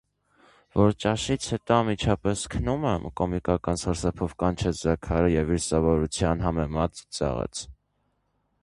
[0.83, 7.65] -Որ ճաշից հետո անմիջապես քնո՞ւմ եմ,- կոմիկական սարսափով կանչեց Զաքարը և իր սովորության համեմատ՝ ծիծաղեց: